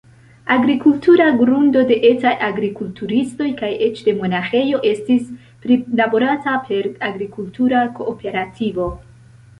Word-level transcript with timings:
Agrikultura 0.53 1.25
grundo 1.41 1.81
de 1.91 1.97
etaj 2.11 2.31
agrikulturistoj 2.47 3.49
kaj 3.61 3.69
eĉ 3.89 4.01
de 4.07 4.15
monaĥejo 4.23 4.81
estis 4.93 5.29
prilaborata 5.67 6.57
per 6.71 6.91
agrikultura 7.11 7.85
kooperativo. 8.01 8.91